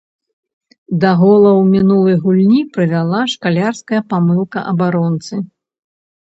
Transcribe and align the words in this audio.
Да 1.01 1.09
гола 1.21 1.49
ў 1.49 1.63
мінулай 1.73 2.17
гульні 2.23 2.61
прывяла 2.77 3.19
шкалярская 3.35 4.01
памылка 4.15 4.59
абаронцы. 4.73 5.33